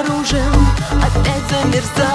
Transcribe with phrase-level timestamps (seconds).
[0.00, 0.66] оружием.
[1.02, 2.13] Опять замерзаю.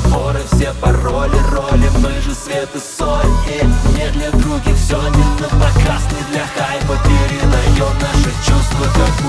[0.00, 3.64] Ссоры, разговоры Все пароли, роли, мы же свет и соль И
[3.96, 9.19] не для других все не на показ Не для хайпа передаем наши чувства Как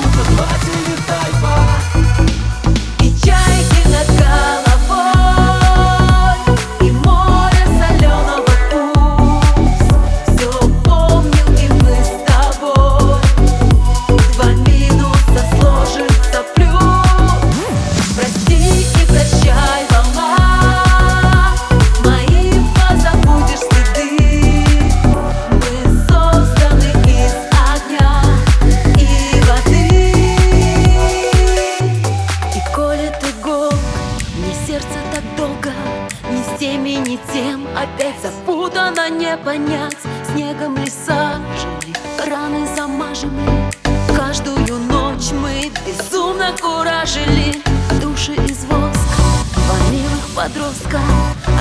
[37.12, 37.68] ни тем.
[37.76, 39.98] Опять запутано не понять.
[40.32, 41.96] Снегом леса жили,
[42.30, 47.62] раны замажем ли Каждую ночь мы безумно куражили.
[48.02, 49.24] Души из воска,
[49.56, 51.00] два милых подростка.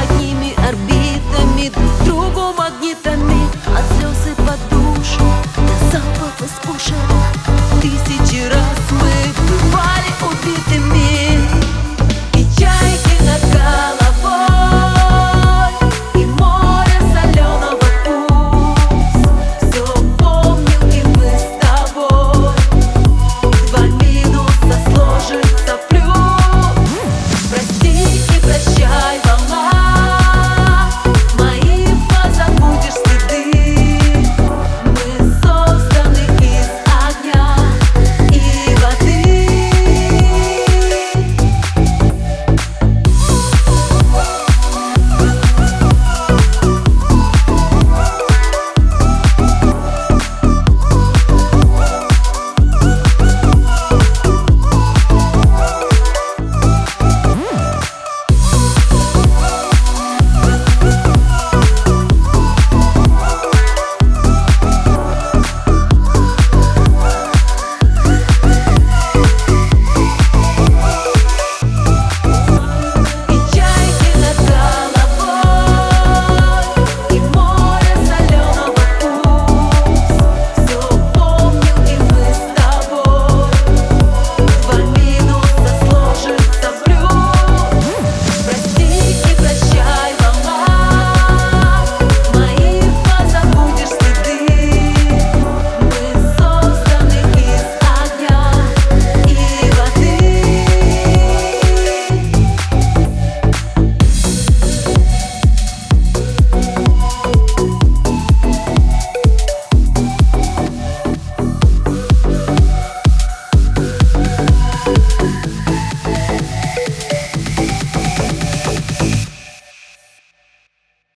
[0.02, 1.70] Одними орбитами